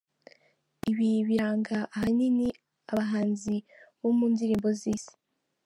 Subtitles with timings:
[0.89, 2.47] Ibi biranga ahanini
[2.91, 3.55] abahanzi
[3.99, 5.13] bo mu ndirimbo z’Isi.